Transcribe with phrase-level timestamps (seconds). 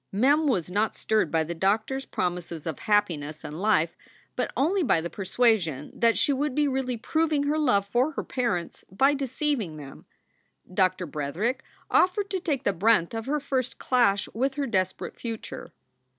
[0.11, 3.55] Mem was not stirred by the doctor s promises of happiness SOULS FOR SALE 33
[3.55, 3.97] and life,
[4.35, 8.23] but only by the persuasion that she would be really proving her love for her
[8.23, 10.05] parents by deceiving them.
[10.73, 11.61] Doctor Bretherick
[11.91, 15.71] offered to take the brunt of her first clash with her desperate future.